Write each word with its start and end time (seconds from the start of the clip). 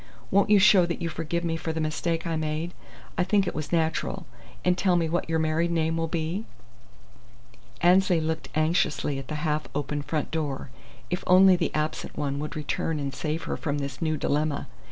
Won't 0.31 0.49
you 0.49 0.57
show 0.57 0.87
that 0.87 0.99
you 0.99 1.09
forgive 1.09 1.43
me 1.43 1.55
for 1.55 1.71
the 1.71 1.79
mistake 1.79 2.25
I 2.25 2.35
made 2.35 2.73
I 3.19 3.23
think 3.23 3.45
it 3.45 3.53
was 3.53 3.71
natural 3.71 4.25
and 4.65 4.75
tell 4.75 4.95
me 4.95 5.07
what 5.07 5.29
your 5.29 5.37
married 5.37 5.69
name 5.69 5.95
will 5.95 6.07
be?" 6.07 6.45
Annesley 7.81 8.19
looked 8.19 8.49
anxiously 8.55 9.19
at 9.19 9.27
the 9.27 9.35
half 9.45 9.67
open 9.75 10.01
front 10.01 10.31
door. 10.31 10.71
If 11.11 11.23
only 11.27 11.55
the 11.55 11.71
absent 11.75 12.17
one 12.17 12.39
would 12.39 12.55
return 12.55 12.99
and 12.99 13.13
save 13.13 13.43
her 13.43 13.55
from 13.57 13.77
this 13.77 14.01
new 14.01 14.17
dilemma! 14.17 14.65